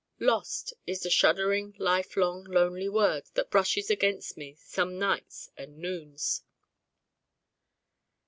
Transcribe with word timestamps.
'Lost' 0.19 0.73
is 0.87 1.03
the 1.03 1.11
shuddering 1.11 1.75
life 1.77 2.17
long 2.17 2.43
lonely 2.43 2.89
word 2.89 3.25
that 3.35 3.51
brushes 3.51 3.91
against 3.91 4.35
me 4.35 4.55
some 4.55 4.97
nights 4.97 5.51
and 5.55 5.77
noons. 5.77 6.41